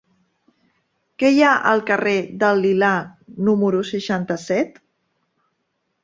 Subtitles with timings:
[1.23, 2.89] Què hi ha al carrer del Lilà
[3.49, 4.81] número seixanta-set?